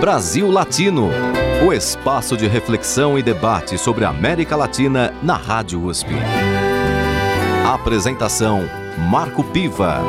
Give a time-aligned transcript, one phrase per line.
[0.00, 1.08] Brasil Latino,
[1.66, 6.10] o espaço de reflexão e debate sobre a América Latina na Rádio USP.
[7.66, 8.60] Apresentação:
[9.10, 10.00] Marco Piva.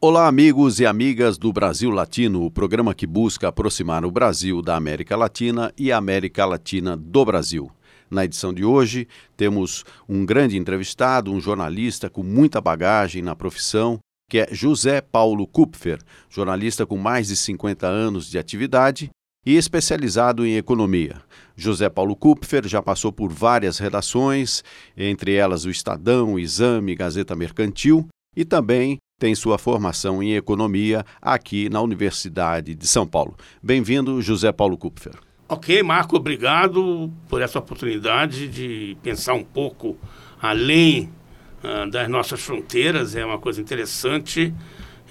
[0.00, 4.74] Olá, amigos e amigas do Brasil Latino, o programa que busca aproximar o Brasil da
[4.74, 7.70] América Latina e a América Latina do Brasil.
[8.10, 9.06] Na edição de hoje,
[9.36, 14.00] temos um grande entrevistado, um jornalista com muita bagagem na profissão,
[14.30, 15.98] que é José Paulo Kupfer,
[16.30, 19.10] jornalista com mais de 50 anos de atividade
[19.44, 21.20] e especializado em economia.
[21.56, 24.62] José Paulo Kupfer já passou por várias redações,
[24.96, 31.68] entre elas o Estadão, Exame, Gazeta Mercantil, e também tem sua formação em economia aqui
[31.68, 33.36] na Universidade de São Paulo.
[33.60, 35.14] Bem-vindo, José Paulo Kupfer.
[35.48, 39.96] Ok, Marco, obrigado por essa oportunidade de pensar um pouco
[40.40, 41.10] além
[41.62, 44.54] uh, das nossas fronteiras, é uma coisa interessante.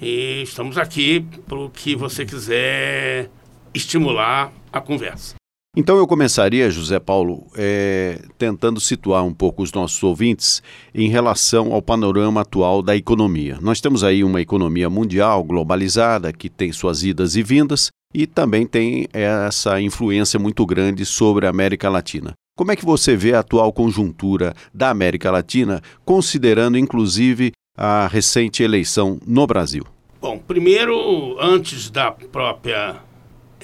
[0.02, 3.30] E estamos aqui para o que você quiser
[3.74, 5.36] estimular a conversa.
[5.78, 10.64] Então eu começaria, José Paulo, é, tentando situar um pouco os nossos ouvintes
[10.96, 13.60] em relação ao panorama atual da economia.
[13.62, 18.66] Nós temos aí uma economia mundial globalizada que tem suas idas e vindas e também
[18.66, 22.34] tem essa influência muito grande sobre a América Latina.
[22.60, 28.62] Como é que você vê a atual conjuntura da América Latina, considerando inclusive a recente
[28.62, 29.86] eleição no Brasil?
[30.20, 32.98] Bom, primeiro, antes da própria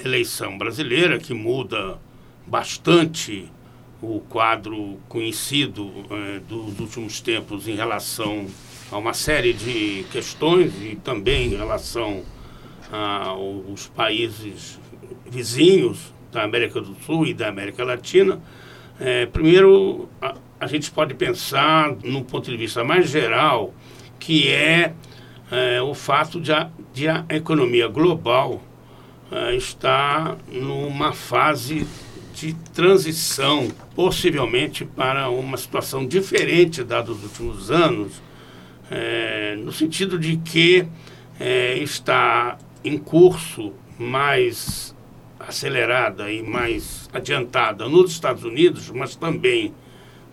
[0.02, 1.98] eleição brasileira, que muda
[2.46, 3.52] bastante
[4.00, 8.46] o quadro conhecido eh, dos últimos tempos em relação
[8.90, 12.22] a uma série de questões e também em relação
[12.90, 14.80] aos países
[15.30, 18.40] vizinhos da América do Sul e da América Latina,
[18.98, 23.74] é, primeiro, a, a, gente pode pensar, num ponto de vista mais geral,
[24.18, 24.94] que é,
[25.50, 28.62] é o fato de a, de a economia global
[29.30, 31.86] é, estar numa fase
[32.34, 38.22] de transição, possivelmente para uma situação diferente da dos últimos anos,
[38.90, 40.86] é, no sentido de que
[41.38, 44.95] é, está em curso mais
[45.38, 49.74] acelerada e mais adiantada nos Estados Unidos, mas também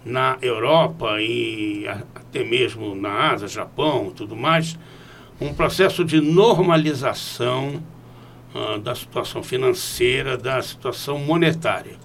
[0.05, 4.77] na Europa e até mesmo na Ásia, Japão tudo mais,
[5.39, 7.81] um processo de normalização
[8.53, 11.97] uh, da situação financeira, da situação monetária.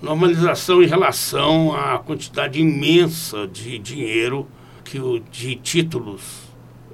[0.00, 4.46] Normalização em relação à quantidade imensa de dinheiro,
[4.84, 6.22] que o, de títulos,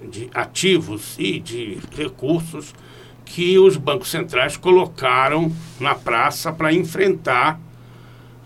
[0.03, 2.75] de ativos e de recursos
[3.25, 7.61] que os bancos centrais colocaram na praça para enfrentar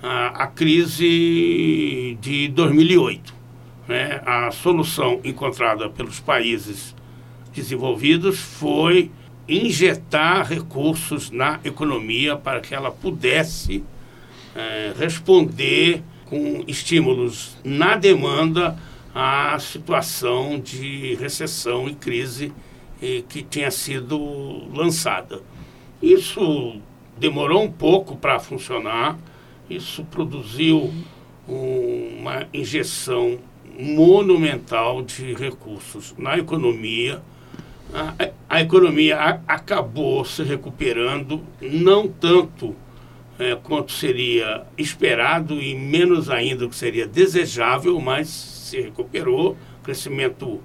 [0.03, 3.35] a, a, crise de 2008.
[3.87, 4.21] Né?
[4.25, 6.95] A solução encontrada pelos países
[7.53, 9.11] desenvolvidos foi
[9.49, 13.83] injetar recursos na economia para que ela pudesse
[14.55, 18.79] é, responder com estímulos na demanda
[19.15, 22.53] à situação de recessão e crise
[23.01, 25.41] que tinha sido lançada.
[26.03, 26.81] Isso
[27.17, 29.19] demorou um pouco para funcionar,
[29.69, 30.93] isso produziu
[31.47, 33.39] uma injeção
[33.79, 37.23] monumental de recursos na economia.
[37.93, 42.75] A, a economia a, acabou se recuperando, não tanto
[43.39, 49.57] é, quanto seria esperado e menos ainda do que seria desejável, mas se recuperou.
[49.83, 50.61] Crescimento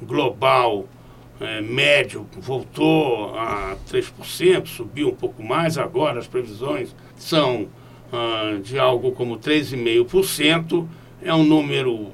[0.00, 0.86] global
[1.40, 7.68] é, médio voltou a 3%, subiu um pouco mais, agora as previsões são
[8.12, 10.86] ah, de algo como 3,5%,
[11.22, 12.10] é um número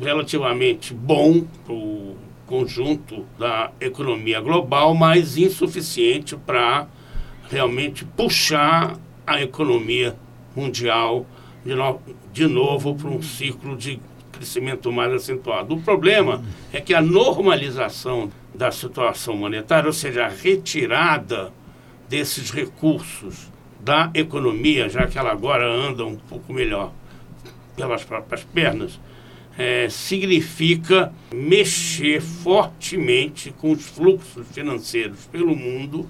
[0.00, 2.16] relativamente bom para o
[2.46, 6.86] conjunto da economia global, mas insuficiente para
[7.48, 10.16] realmente puxar a economia
[10.54, 11.26] mundial
[11.64, 12.00] de, no,
[12.32, 14.00] de novo para um ciclo de
[14.32, 15.74] crescimento mais acentuado.
[15.74, 16.42] O problema
[16.72, 18.30] é que a normalização
[18.60, 21.50] da situação monetária, ou seja, a retirada
[22.10, 26.92] desses recursos da economia, já que ela agora anda um pouco melhor
[27.74, 29.00] pelas próprias pernas,
[29.56, 36.06] é, significa mexer fortemente com os fluxos financeiros pelo mundo,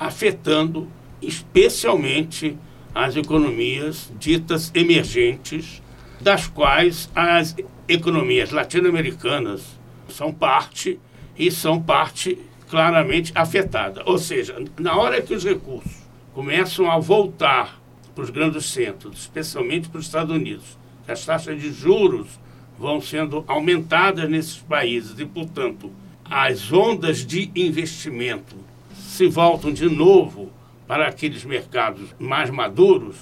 [0.00, 0.88] afetando
[1.20, 2.56] especialmente
[2.94, 5.82] as economias ditas emergentes,
[6.18, 7.54] das quais as
[7.86, 9.78] economias latino-americanas
[10.08, 10.98] são parte
[11.36, 12.38] e são parte
[12.68, 14.02] claramente afetada.
[14.06, 15.92] Ou seja, na hora que os recursos
[16.34, 17.80] começam a voltar
[18.14, 22.40] para os grandes centros, especialmente para os Estados Unidos, as taxas de juros
[22.78, 25.90] vão sendo aumentadas nesses países e, portanto,
[26.24, 28.56] as ondas de investimento
[28.94, 30.50] se voltam de novo
[30.86, 33.16] para aqueles mercados mais maduros,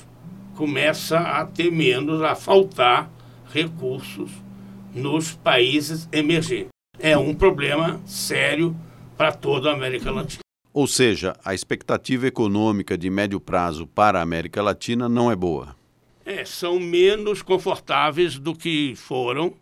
[0.57, 3.11] começa a ter menos, a faltar
[3.53, 4.31] recursos
[4.95, 6.80] nos países emergentes.
[7.03, 8.77] É um problema sério
[9.17, 10.41] para toda a América Latina.
[10.71, 15.75] Ou seja, a expectativa econômica de médio prazo para a América Latina não é boa.
[16.27, 19.55] É, são menos confortáveis do que foram.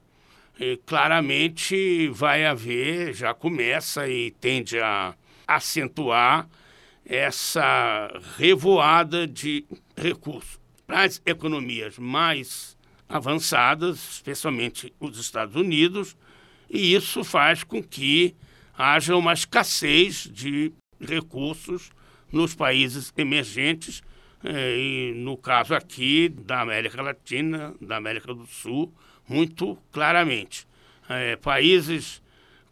[0.58, 5.14] E, claramente vai haver, já começa e tende a
[5.46, 6.48] acentuar
[7.06, 9.64] essa revoada de
[9.96, 12.76] recursos para as economias mais
[13.08, 16.16] avançadas, especialmente os Estados Unidos,
[16.68, 18.36] e isso faz com que
[18.76, 21.90] haja uma escassez de recursos
[22.30, 24.02] nos países emergentes,
[24.44, 28.92] eh, e no caso aqui da América Latina, da América do Sul,
[29.28, 30.66] muito claramente.
[31.08, 32.22] Eh, países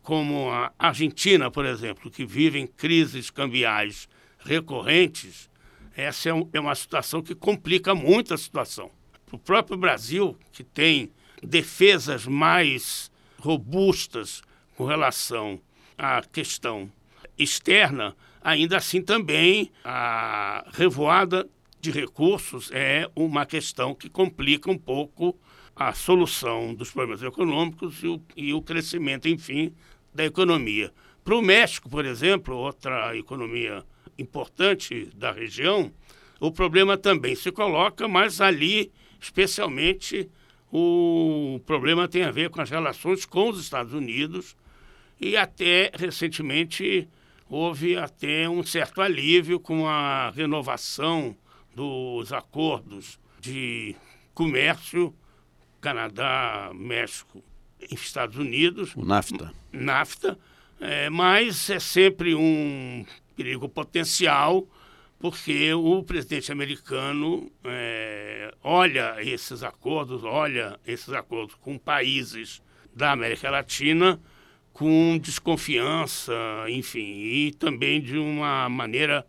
[0.02, 4.08] como a Argentina, por exemplo, que vivem crises cambiais
[4.38, 5.50] recorrentes,
[5.96, 8.90] essa é, um, é uma situação que complica muito a situação.
[9.32, 11.10] O próprio Brasil, que tem
[11.42, 14.42] defesas mais robustas
[14.76, 15.60] com relação
[15.96, 16.90] à questão
[17.38, 21.48] externa, ainda assim também a revoada
[21.80, 25.38] de recursos é uma questão que complica um pouco
[25.74, 29.74] a solução dos problemas econômicos e o, e o crescimento, enfim,
[30.14, 30.92] da economia.
[31.22, 33.84] Para o México, por exemplo, outra economia
[34.18, 35.92] importante da região,
[36.40, 38.90] o problema também se coloca, mas ali,
[39.20, 40.30] especialmente,
[40.72, 44.56] o problema tem a ver com as relações com os Estados Unidos
[45.20, 47.08] e até recentemente
[47.48, 51.36] houve até um certo alívio com a renovação
[51.74, 53.94] dos acordos de
[54.34, 55.14] comércio
[55.80, 57.42] Canadá, México
[57.78, 58.94] Estados Unidos.
[58.96, 59.52] O NAFTA.
[59.72, 60.38] NAFTA,
[60.80, 63.04] é, mas é sempre um
[63.36, 64.66] perigo potencial
[65.18, 72.62] porque o presidente americano é, olha esses acordos, olha esses acordos com países
[72.94, 74.20] da América Latina
[74.76, 76.34] com desconfiança,
[76.68, 79.26] enfim, e também de uma maneira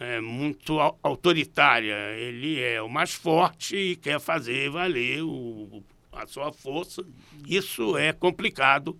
[0.00, 1.94] é, muito autoritária.
[2.16, 7.04] Ele é o mais forte e quer fazer valer o, a sua força.
[7.46, 8.98] Isso é complicado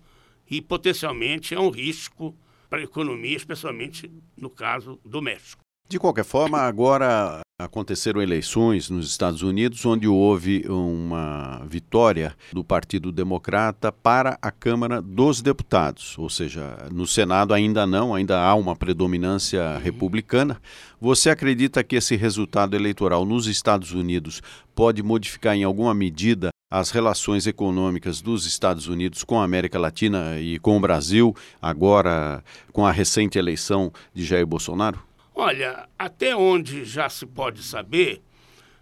[0.49, 2.33] e potencialmente é um risco
[2.69, 5.68] para a economia, especialmente no caso do México.
[5.89, 13.11] De qualquer forma, agora aconteceram eleições nos Estados Unidos, onde houve uma vitória do Partido
[13.11, 18.75] Democrata para a Câmara dos Deputados, ou seja, no Senado ainda não, ainda há uma
[18.75, 20.61] predominância republicana.
[21.01, 24.43] Você acredita que esse resultado eleitoral nos Estados Unidos
[24.75, 30.39] pode modificar em alguma medida as relações econômicas dos Estados Unidos com a América Latina
[30.39, 35.08] e com o Brasil, agora com a recente eleição de Jair Bolsonaro?
[35.41, 38.21] Olha, até onde já se pode saber,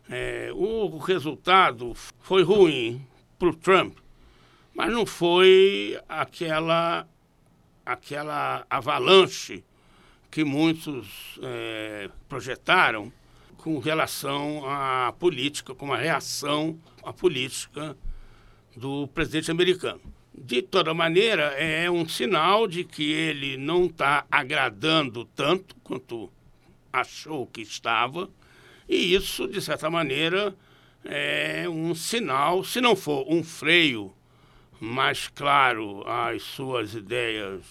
[0.09, 2.99] é, o resultado foi ruim
[3.37, 3.95] para o Trump,
[4.73, 7.07] mas não foi aquela,
[7.85, 9.63] aquela avalanche
[10.31, 13.13] que muitos é, projetaram
[13.57, 17.95] com relação à política, com a reação à política
[18.75, 20.01] do presidente americano.
[20.33, 26.31] De toda maneira, é um sinal de que ele não está agradando tanto quanto
[26.99, 28.29] achou que estava,
[28.87, 30.55] e isso, de certa maneira,
[31.03, 34.13] é um sinal, se não for um freio
[34.79, 37.63] mais claro às suas ideias,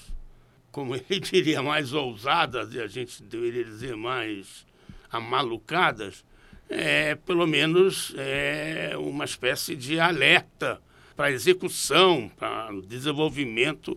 [0.70, 4.66] como ele diria, mais ousadas, e a gente deveria dizer mais
[5.10, 6.24] amalucadas,
[6.68, 10.80] é pelo menos é uma espécie de alerta
[11.14, 13.96] para a execução, para o desenvolvimento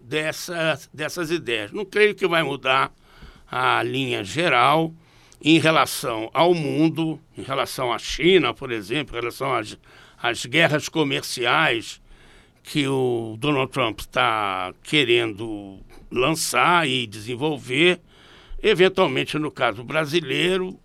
[0.00, 1.72] dessa, dessas ideias.
[1.72, 2.92] Não creio que vai mudar
[3.56, 4.92] a linha geral
[5.40, 9.78] em relação ao mundo, em relação à China, por exemplo, em relação às,
[10.20, 12.02] às guerras comerciais
[12.64, 15.78] que o Donald Trump está querendo
[16.10, 18.00] lançar e desenvolver.
[18.60, 20.76] Eventualmente, no caso brasileiro,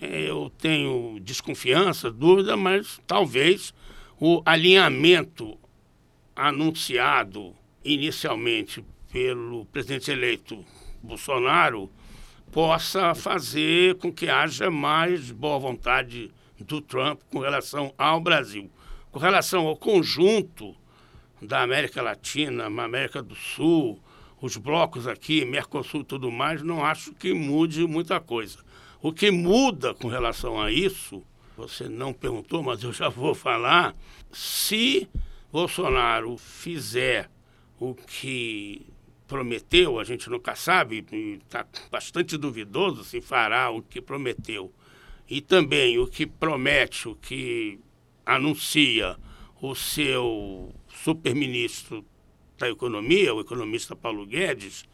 [0.00, 3.74] eu tenho desconfiança, dúvida, mas talvez
[4.18, 5.58] o alinhamento
[6.34, 7.54] anunciado
[7.84, 8.82] inicialmente
[9.12, 10.64] pelo presidente eleito
[11.06, 11.90] Bolsonaro
[12.50, 18.70] possa fazer com que haja mais boa vontade do Trump com relação ao Brasil.
[19.10, 20.74] Com relação ao conjunto
[21.40, 24.00] da América Latina, América do Sul,
[24.40, 28.58] os blocos aqui, Mercosul e tudo mais, não acho que mude muita coisa.
[29.00, 31.22] O que muda com relação a isso,
[31.56, 33.94] você não perguntou, mas eu já vou falar,
[34.32, 35.08] se
[35.52, 37.30] Bolsonaro fizer
[37.78, 38.86] o que
[39.26, 41.04] prometeu, a gente nunca sabe,
[41.44, 44.72] está bastante duvidoso se fará o que prometeu.
[45.28, 47.80] E também o que promete, o que
[48.24, 49.16] anuncia
[49.60, 52.04] o seu superministro
[52.58, 54.84] da Economia, o economista Paulo Guedes,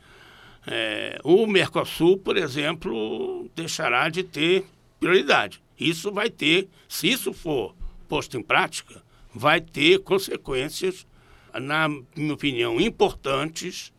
[0.67, 4.65] é, o Mercosul, por exemplo, deixará de ter
[4.99, 5.63] prioridade.
[5.79, 7.75] Isso vai ter, se isso for
[8.09, 9.03] posto em prática,
[9.35, 11.07] vai ter consequências,
[11.55, 13.93] na minha opinião, importantes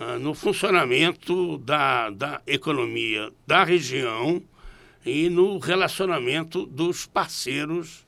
[0.00, 4.42] uh, no funcionamento da, da economia da região
[5.04, 8.06] e no relacionamento dos parceiros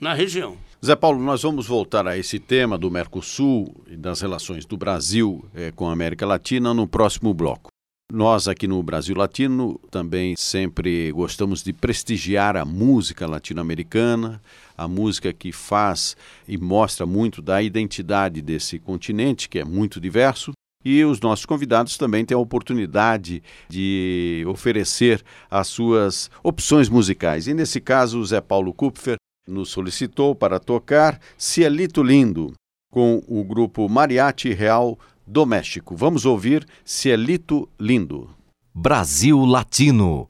[0.00, 0.56] na região.
[0.84, 5.44] Zé Paulo, nós vamos voltar a esse tema do Mercosul e das relações do Brasil
[5.54, 7.70] eh, com a América Latina no próximo bloco.
[8.12, 14.42] Nós aqui no Brasil Latino também sempre gostamos de prestigiar a música latino-americana,
[14.76, 20.52] a música que faz e mostra muito da identidade desse continente, que é muito diverso.
[20.84, 27.46] E os nossos convidados também têm a oportunidade de oferecer as suas opções musicais.
[27.46, 32.52] E nesse caso, o Zé Paulo Kupfer nos solicitou para tocar Cielito Lindo,
[32.90, 35.96] com o grupo Mariachi Real Doméstico.
[35.96, 38.30] Vamos ouvir Cielito Lindo.
[38.74, 40.28] Brasil Latino.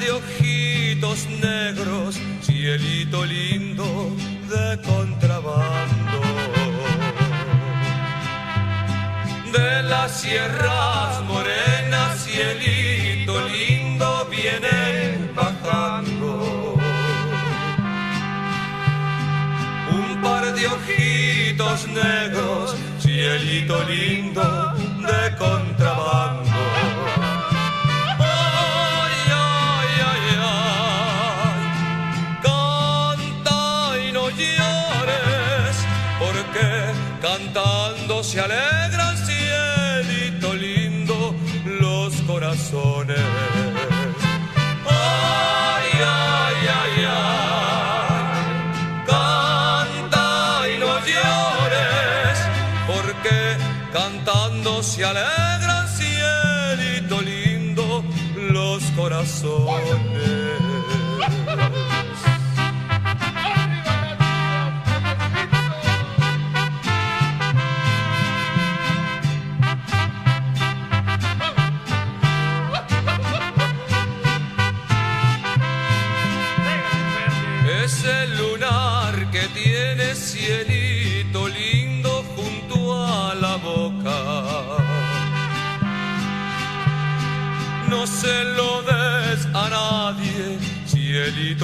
[0.00, 4.16] De ojitos negros, cielito lindo
[4.48, 6.20] de contrabando.
[9.52, 16.76] De las sierras morenas, cielito lindo vienen bajando.
[19.98, 24.74] Un par de ojitos negros, cielito lindo
[25.08, 26.49] de contrabando.
[38.30, 38.99] Se alegran,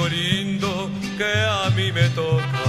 [0.09, 1.33] lindo que
[1.65, 2.65] a mí me toca.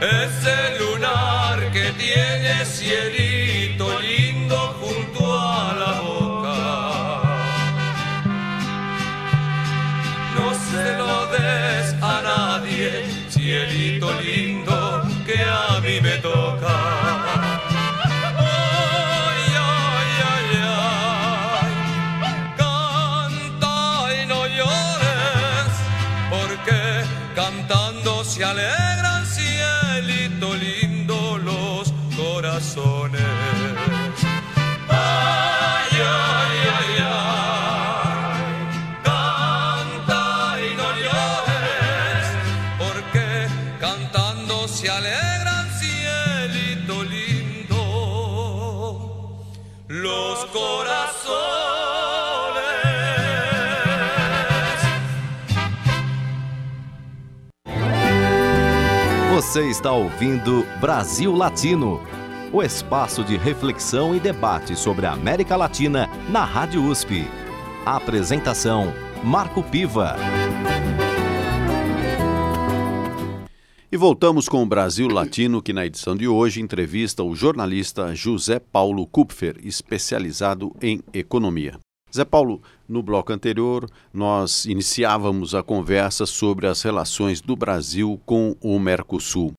[0.00, 3.31] Ese lunar que tiene cielito
[28.32, 29.01] se alegran
[59.52, 62.00] Você está ouvindo Brasil Latino,
[62.50, 67.26] o espaço de reflexão e debate sobre a América Latina na Rádio USP.
[67.84, 70.16] A apresentação: Marco Piva.
[73.92, 78.58] E voltamos com o Brasil Latino, que na edição de hoje entrevista o jornalista José
[78.58, 81.78] Paulo Kupfer, especializado em economia.
[82.14, 88.54] Zé Paulo, no bloco anterior, nós iniciávamos a conversa sobre as relações do Brasil com
[88.60, 89.54] o Mercosul.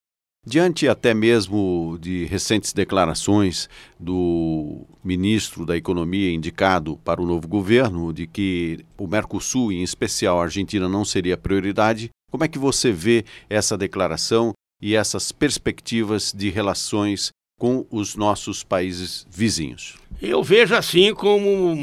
[0.45, 3.69] Diante até mesmo de recentes declarações
[3.99, 10.39] do ministro da Economia indicado para o novo governo de que o Mercosul, em especial
[10.39, 16.33] a Argentina, não seria prioridade, como é que você vê essa declaração e essas perspectivas
[16.35, 17.31] de relações
[17.63, 19.95] com os nossos países vizinhos?
[20.21, 21.73] Eu vejo assim como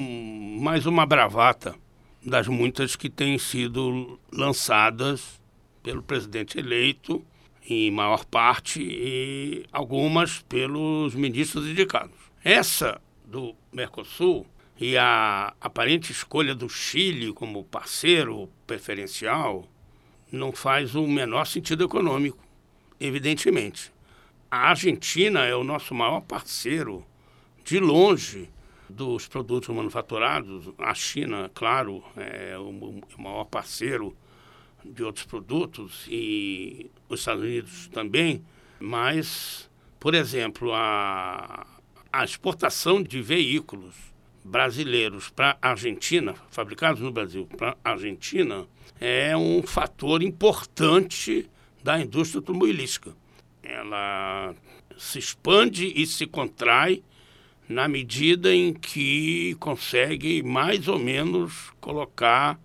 [0.60, 1.74] mais uma bravata
[2.22, 5.40] das muitas que têm sido lançadas
[5.82, 7.24] pelo presidente eleito
[7.66, 12.14] em maior parte, e algumas pelos ministros indicados.
[12.44, 14.46] Essa do Mercosul
[14.78, 19.66] e a aparente escolha do Chile como parceiro preferencial
[20.30, 22.44] não faz o menor sentido econômico,
[23.00, 23.90] evidentemente.
[24.50, 27.06] A Argentina é o nosso maior parceiro,
[27.64, 28.50] de longe,
[28.88, 30.68] dos produtos manufaturados.
[30.76, 34.16] A China, claro, é o maior parceiro
[34.84, 38.44] de outros produtos e os Estados Unidos também,
[38.80, 41.64] mas, por exemplo, a,
[42.12, 43.94] a exportação de veículos
[44.42, 48.66] brasileiros para a Argentina, fabricados no Brasil para a Argentina,
[49.00, 51.48] é um fator importante
[51.84, 53.14] da indústria automobilística.
[53.62, 54.54] Ela
[54.96, 57.02] se expande e se contrai
[57.68, 62.58] na medida em que consegue mais ou menos colocar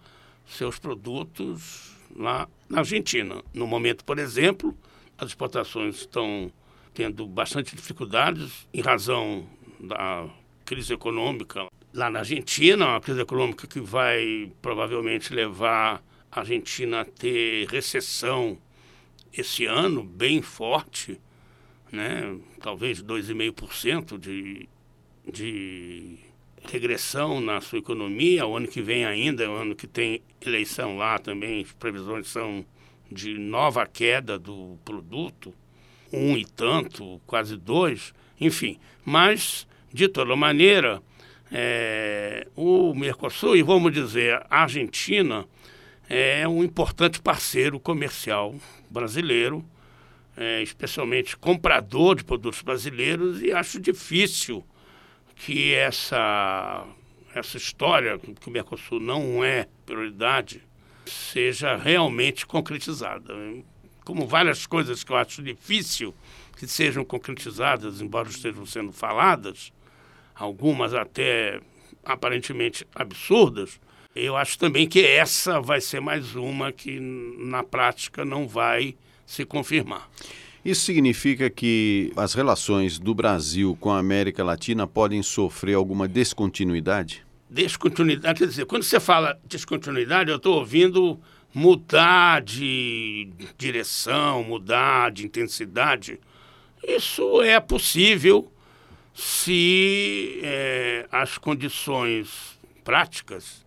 [0.47, 3.43] seus produtos lá na Argentina.
[3.53, 4.75] No momento, por exemplo,
[5.17, 6.51] as exportações estão
[6.93, 9.47] tendo bastante dificuldades em razão
[9.79, 10.27] da
[10.65, 17.05] crise econômica lá na Argentina, uma crise econômica que vai provavelmente levar a Argentina a
[17.05, 18.57] ter recessão
[19.37, 21.19] esse ano bem forte,
[21.91, 22.37] né?
[22.61, 24.67] talvez 2,5% de,
[25.31, 26.17] de
[26.63, 28.45] regressão na sua economia.
[28.45, 31.61] O ano que vem ainda é o ano que tem eleição lá também.
[31.61, 32.65] As previsões são
[33.11, 35.53] de nova queda do produto,
[36.11, 38.79] um e tanto, quase dois, enfim.
[39.03, 41.01] Mas, de toda maneira,
[41.51, 45.45] é, o Mercosul, e vamos dizer, a Argentina,
[46.09, 48.55] é um importante parceiro comercial
[48.89, 49.65] brasileiro,
[50.37, 54.65] é, especialmente comprador de produtos brasileiros, e acho difícil
[55.35, 56.85] que essa,
[57.33, 60.61] essa história, que o Mercosul não é prioridade,
[61.05, 63.33] seja realmente concretizada.
[64.03, 66.13] Como várias coisas que eu acho difícil
[66.57, 69.73] que sejam concretizadas, embora estejam sendo faladas,
[70.33, 71.59] algumas até
[72.03, 73.79] aparentemente absurdas,
[74.15, 79.43] eu acho também que essa vai ser mais uma que na prática não vai se
[79.43, 80.09] confirmar.
[80.63, 87.23] Isso significa que as relações do Brasil com a América Latina podem sofrer alguma descontinuidade?
[87.49, 91.19] Descontinuidade, quer dizer, quando você fala descontinuidade, eu estou ouvindo
[91.53, 96.19] mudar de direção, mudar de intensidade.
[96.83, 98.51] Isso é possível
[99.13, 103.64] se é, as condições práticas,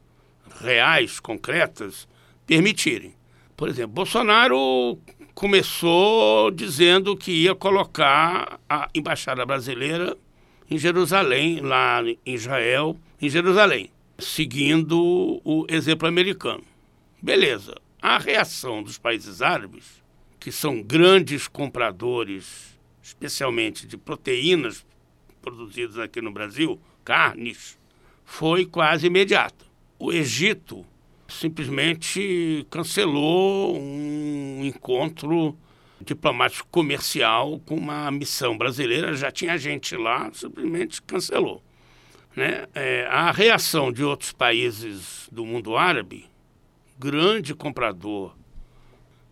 [0.60, 2.08] reais, concretas,
[2.46, 3.14] permitirem.
[3.56, 4.98] Por exemplo, Bolsonaro
[5.34, 10.16] começou dizendo que ia colocar a embaixada brasileira
[10.70, 16.64] em Jerusalém, lá em Israel, em Jerusalém, seguindo o exemplo americano.
[17.22, 17.74] Beleza.
[18.00, 20.02] A reação dos países árabes,
[20.38, 24.86] que são grandes compradores, especialmente de proteínas
[25.42, 27.78] produzidas aqui no Brasil, carnes,
[28.24, 29.67] foi quase imediata.
[29.98, 30.86] O Egito
[31.26, 35.58] simplesmente cancelou um encontro
[36.00, 39.14] diplomático comercial com uma missão brasileira.
[39.14, 41.62] Já tinha gente lá, simplesmente cancelou.
[42.36, 42.66] Né?
[42.74, 46.26] É, a reação de outros países do mundo árabe,
[46.98, 48.36] grande comprador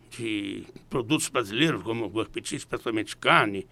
[0.09, 3.65] de produtos brasileiros, como o apetite, especialmente carne,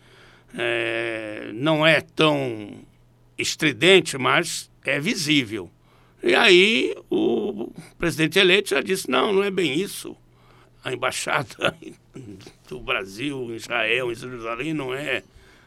[0.58, 2.86] é, não é tão
[3.38, 5.70] estridente, mas é visível.
[6.24, 10.16] E aí o presidente eleito já disse, não, não é bem isso.
[10.84, 11.76] A embaixada
[12.70, 15.24] do Brasil Israel, em Jerusalém, não é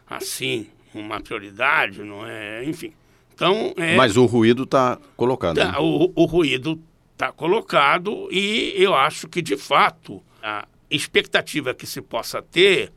[0.09, 2.93] assim uma prioridade, não é, enfim.
[3.33, 5.55] Então, é, Mas o ruído está colocado.
[5.55, 5.77] Tá, né?
[5.79, 6.81] o, o ruído
[7.13, 12.91] está colocado e eu acho que, de fato, a expectativa que se possa ter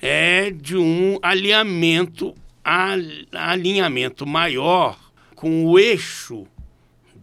[0.00, 2.34] é de um alinhamento,
[3.32, 4.98] alinhamento maior
[5.34, 6.46] com o eixo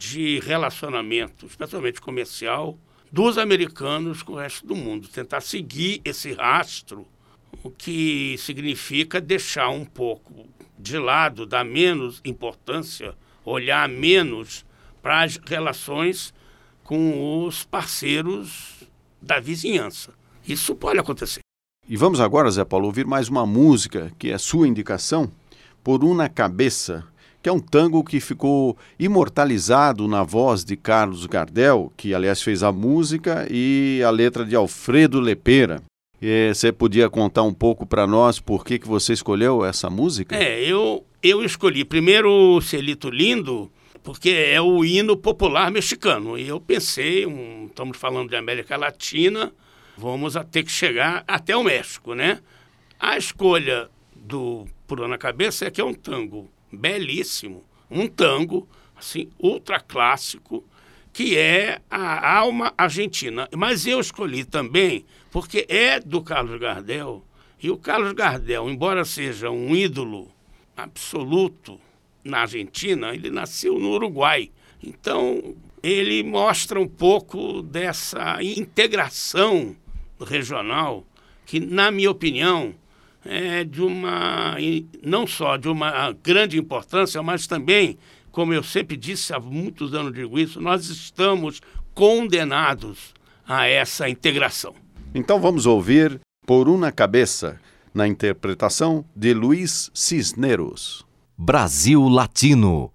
[0.02, 2.76] de relacionamento, especialmente comercial,
[3.12, 5.08] dos americanos com o resto do mundo.
[5.08, 7.08] Tentar seguir esse rastro,
[7.64, 10.48] o que significa deixar um pouco
[10.80, 14.66] de lado, dar menos importância, olhar menos
[15.04, 16.34] para as relações
[16.84, 18.84] com os parceiros
[19.22, 20.16] da vizinhança.
[20.48, 21.42] Isso pode acontecer.
[21.88, 25.32] E vamos agora, Zé Paulo, ouvir mais uma música que é sua indicação,
[25.84, 27.06] Por Una Cabeça,
[27.42, 32.62] que é um tango que ficou imortalizado na voz de Carlos Gardel, que aliás fez
[32.62, 35.82] a música e a letra de Alfredo Lepera.
[36.22, 40.36] E você podia contar um pouco para nós por que, que você escolheu essa música?
[40.36, 43.72] É, eu, eu escolhi primeiro o Celito Lindo,
[44.04, 46.38] porque é o hino popular mexicano.
[46.38, 49.52] E eu pensei, um, estamos falando de América Latina,
[49.98, 52.40] vamos a ter que chegar até o México, né?
[53.00, 59.30] A escolha do Por na Cabeça é que é um tango belíssimo, um tango assim
[59.40, 60.64] ultra clássico
[61.14, 63.48] que é a alma argentina.
[63.56, 67.26] Mas eu escolhi também porque é do Carlos Gardel
[67.62, 70.32] e o Carlos Gardel, embora seja um ídolo
[70.76, 71.80] absoluto
[72.24, 74.52] na Argentina, ele nasceu no Uruguai.
[74.84, 79.76] Então, ele mostra um pouco dessa integração
[80.20, 81.06] regional
[81.46, 82.74] que, na minha opinião,
[83.26, 84.58] é de uma
[85.04, 87.98] não só de uma grande importância, mas também,
[88.32, 91.62] como eu sempre disse há muitos anos digo isso, nós estamos
[91.94, 93.14] condenados
[93.48, 94.74] a essa integração.
[95.14, 97.60] Então vamos ouvir Por uma Cabeça,
[97.94, 101.06] na interpretação de Luiz Cisneros.
[101.38, 102.92] Brasil Latino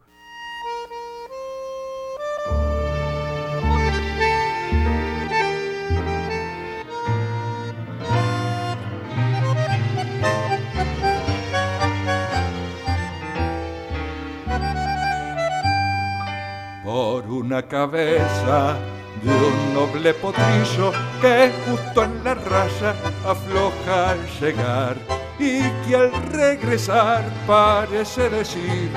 [17.47, 18.75] una cabeza
[19.23, 22.93] de un noble potrillo que justo en la raya
[23.25, 24.97] afloja al llegar
[25.39, 28.91] y que al regresar parece decir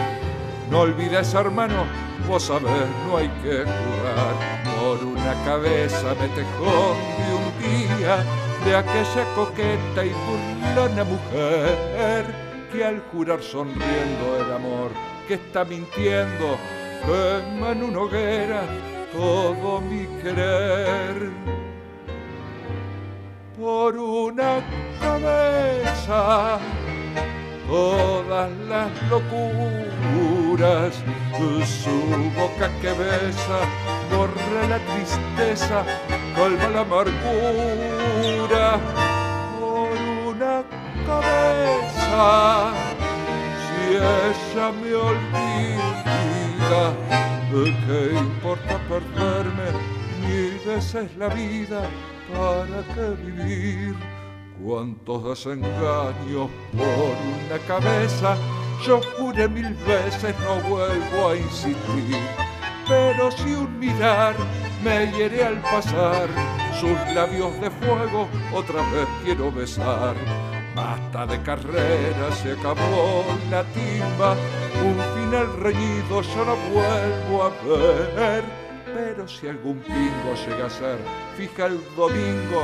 [0.72, 1.84] no olvides hermano,
[2.28, 4.34] vos sabés, no hay que jugar.
[4.80, 8.24] Por una cabeza me te de un día
[8.66, 12.26] de aquella coqueta y burlona mujer
[12.72, 14.90] que al jurar sonriendo el amor
[15.28, 16.58] que está mintiendo
[17.06, 18.62] quema en una hoguera
[19.12, 21.32] todo mi querer.
[23.58, 24.62] Por una
[25.02, 26.60] cabeza
[27.68, 30.94] todas las locuras,
[31.84, 33.60] su boca que besa
[34.10, 35.84] borra la tristeza,
[36.36, 38.80] colma la amargura.
[39.60, 39.98] Por
[40.34, 40.64] una
[41.06, 42.74] cabeza,
[43.66, 46.39] si ella me olvida
[46.70, 49.72] ¿Qué importa perderme
[50.22, 51.82] mil veces la vida?
[52.32, 53.96] ¿Para qué vivir?
[54.64, 58.38] Cuántos desengaños por una cabeza.
[58.86, 62.18] Yo juré mil veces, no vuelvo a insistir.
[62.88, 64.36] Pero si un mirar
[64.84, 66.28] me hiere al pasar,
[66.80, 70.16] sus labios de fuego otra vez quiero besar
[70.80, 74.32] Basta de carrera, se acabó la timba,
[74.90, 77.50] un final reñido yo no vuelvo a
[78.16, 78.44] ver.
[78.86, 80.98] Pero si algún pingo llega a ser
[81.36, 82.62] fija el domingo,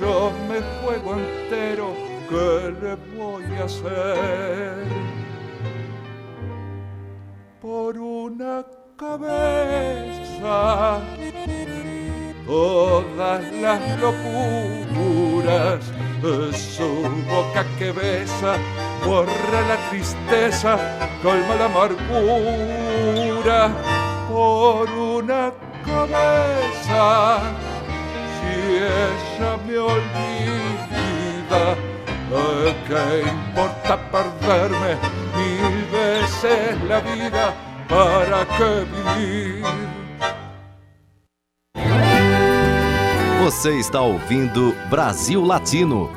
[0.00, 1.88] yo me juego entero,
[2.28, 4.74] ¿qué le voy a hacer?
[7.60, 8.64] Por una
[8.96, 11.00] cabeza,
[12.46, 15.84] todas las locuras
[16.52, 17.02] su
[17.58, 18.56] boca que besa
[19.04, 20.78] borra la tristeza,
[21.22, 23.70] colma la amargura
[24.28, 25.52] por una
[25.84, 27.40] cabeza.
[28.36, 31.64] Si ella me olvida,
[32.86, 34.92] ¿qué importa perderme
[35.36, 37.44] mil veces la vida?
[37.88, 39.64] ¿Para qué vivir?
[43.40, 46.10] Você está ouvindo Brasil Latino,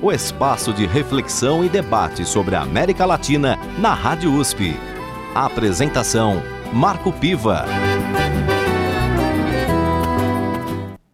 [0.00, 4.74] o espaço de reflexão e debate sobre a América Latina na Rádio USP.
[5.34, 7.64] A apresentação: Marco Piva.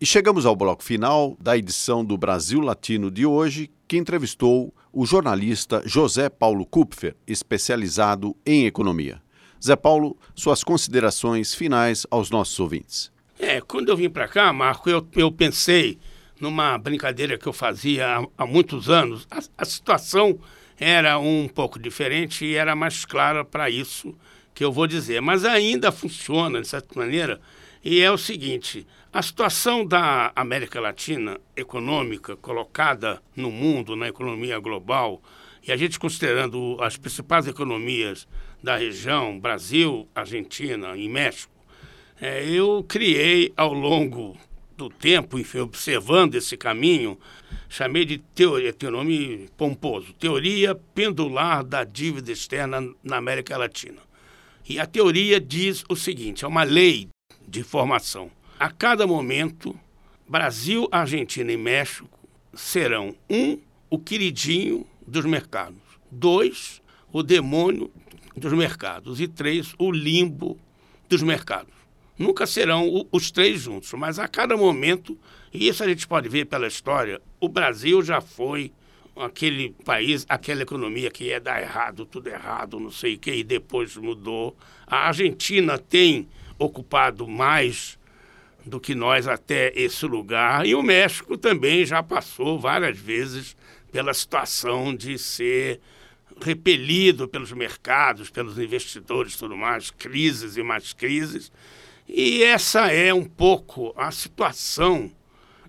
[0.00, 5.06] E chegamos ao bloco final da edição do Brasil Latino de hoje, que entrevistou o
[5.06, 9.22] jornalista José Paulo Kupfer, especializado em economia.
[9.64, 13.10] Zé Paulo, suas considerações finais aos nossos ouvintes.
[13.38, 15.98] É, quando eu vim para cá, Marco, eu, eu pensei
[16.40, 19.26] numa brincadeira que eu fazia há, há muitos anos.
[19.30, 20.38] A, a, situação
[20.78, 24.14] era um pouco diferente e era mais clara para isso
[24.54, 25.20] que eu vou dizer.
[25.20, 27.40] Mas ainda funciona, de certa maneira,
[27.82, 34.58] e é o seguinte: a situação da América Latina econômica colocada no mundo, na economia
[34.58, 35.22] global,
[35.66, 38.26] e a gente considerando as principais economias
[38.62, 41.52] da região, Brasil, Argentina e México,
[42.20, 44.36] é, eu criei ao longo
[44.76, 47.18] do tempo, enfim, observando esse caminho,
[47.68, 54.00] chamei de teoria, tem um nome pomposo, Teoria Pendular da Dívida Externa na América Latina.
[54.68, 57.08] E a teoria diz o seguinte: é uma lei
[57.46, 58.30] de formação.
[58.58, 59.78] A cada momento,
[60.28, 62.08] Brasil, Argentina e México
[62.54, 63.58] serão um,
[63.90, 66.80] o queridinho dos mercados, dois,
[67.12, 67.90] o demônio
[68.36, 70.58] dos mercados e três, o limbo
[71.08, 71.83] dos mercados.
[72.18, 75.18] Nunca serão os três juntos, mas a cada momento,
[75.52, 78.72] e isso a gente pode ver pela história, o Brasil já foi
[79.16, 83.44] aquele país, aquela economia que ia dar errado, tudo errado, não sei o que, e
[83.44, 84.56] depois mudou.
[84.86, 87.98] A Argentina tem ocupado mais
[88.64, 93.56] do que nós até esse lugar, e o México também já passou várias vezes
[93.92, 95.80] pela situação de ser
[96.40, 101.52] repelido pelos mercados, pelos investidores, tudo mais, crises e mais crises.
[102.06, 105.10] E essa é um pouco a situação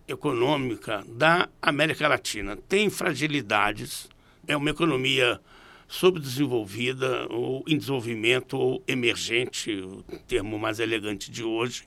[0.08, 2.56] econômica da América Latina.
[2.56, 4.10] Tem fragilidades,
[4.48, 5.40] é uma economia
[5.88, 11.84] subdesenvolvida ou em desenvolvimento ou emergente, o termo mais elegante de hoje.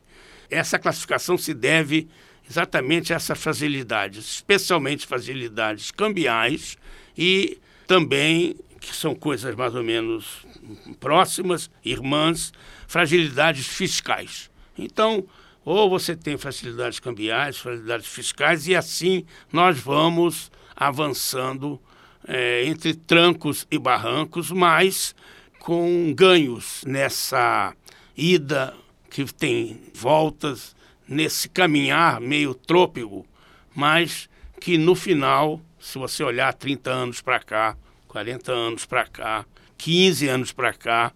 [0.51, 2.09] Essa classificação se deve
[2.49, 6.79] exatamente a essas fragilidades, especialmente fragilidades cambiais
[7.17, 10.47] e também que são coisas mais ou menos
[11.01, 12.53] próximas, irmãs,
[12.87, 14.51] fragilidades fiscais.
[14.77, 15.27] Então,
[15.65, 21.81] ou você tem facilidades cambiais, facilidades fiscais, e assim nós vamos avançando
[22.27, 25.15] é, entre trancos e barrancos, mas
[25.59, 27.75] com ganhos nessa
[28.17, 28.75] ida
[29.11, 33.27] que tem voltas, nesse caminhar meio trôpego,
[33.75, 34.29] mas
[34.61, 37.77] que no final, se você olhar 30 anos para cá,
[38.09, 41.13] 40 anos para cá, 15 anos para cá,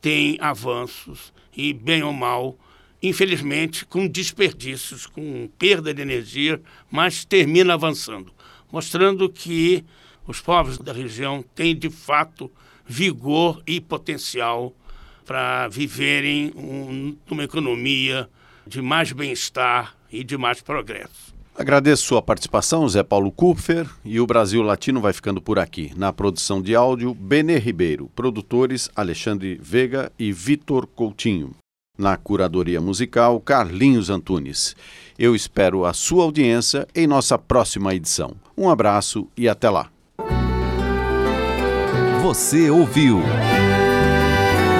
[0.00, 2.58] tem avanços e, bem ou mal,
[3.02, 6.60] infelizmente, com desperdícios, com perda de energia,
[6.90, 8.32] mas termina avançando,
[8.70, 9.84] mostrando que
[10.26, 12.50] os povos da região têm, de fato,
[12.84, 14.74] vigor e potencial
[15.24, 18.28] para viverem um, uma economia
[18.66, 21.35] de mais bem-estar e de mais progresso.
[21.58, 25.90] Agradeço sua participação, Zé Paulo Kupfer, e o Brasil Latino vai ficando por aqui.
[25.96, 31.52] Na produção de áudio, Benê Ribeiro, produtores Alexandre Vega e Vitor Coutinho.
[31.98, 34.76] Na curadoria musical, Carlinhos Antunes.
[35.18, 38.36] Eu espero a sua audiência em nossa próxima edição.
[38.54, 39.88] Um abraço e até lá.
[42.22, 43.22] Você ouviu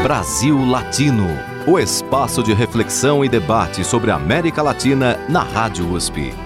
[0.03, 1.27] Brasil Latino,
[1.67, 6.46] o espaço de reflexão e debate sobre a América Latina na Rádio USP.